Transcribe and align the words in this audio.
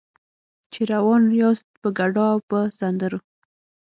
چې 0.71 0.81
روان 0.91 1.21
یاست 1.41 1.67
په 1.81 1.89
ګډا 1.97 2.25
او 2.33 2.39
په 2.49 2.59
سندرو. 2.77 3.19